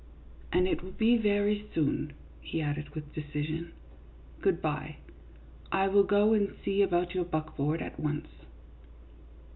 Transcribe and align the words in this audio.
and 0.51 0.67
it 0.67 0.81
will 0.81 0.93
be 0.93 1.15
very 1.15 1.69
soon, 1.75 2.11
he 2.41 2.59
added, 2.59 2.89
with 2.95 3.13
decision. 3.13 3.71
"Good 4.41 4.59
by, 4.59 4.97
I 5.71 5.89
will 5.89 6.05
go 6.05 6.33
and 6.33 6.55
see 6.65 6.81
about 6.81 7.13
your 7.13 7.25
buckboard 7.25 7.83
at 7.83 7.99
once." 7.99 8.25